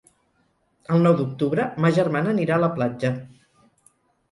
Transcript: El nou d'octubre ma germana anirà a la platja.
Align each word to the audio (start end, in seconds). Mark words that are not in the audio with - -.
El 0.95 1.05
nou 1.07 1.17
d'octubre 1.19 1.67
ma 1.85 1.93
germana 1.99 2.33
anirà 2.35 2.57
a 2.59 2.65
la 2.65 2.73
platja. 2.81 3.15